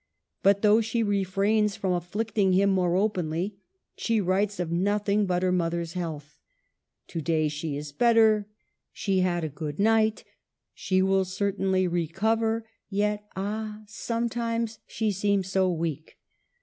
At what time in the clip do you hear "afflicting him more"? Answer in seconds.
1.93-2.95